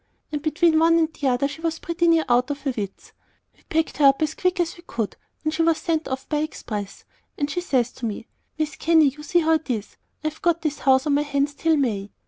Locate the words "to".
7.91-8.07